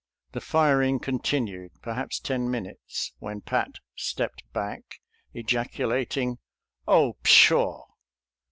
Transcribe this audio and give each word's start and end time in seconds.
The 0.31 0.41
firing 0.41 0.97
continued 0.97 1.73
perhaps 1.83 2.19
ten 2.19 2.49
minutes, 2.49 3.13
when 3.19 3.41
Pat 3.41 3.75
stepped 3.95 4.41
back, 4.51 4.95
ejaculating," 5.31 6.39
Oh, 6.97 7.17
pshaw 7.21 7.83